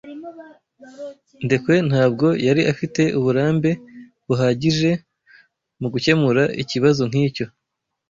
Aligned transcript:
Ndekwe 1.45 1.75
ntabwo 1.89 2.27
yari 2.47 2.61
afite 2.71 3.01
uburambe 3.19 3.71
buhagije 4.27 4.89
mugukemura 5.79 6.43
ikibazo 6.61 7.01
nkicyo. 7.09 7.45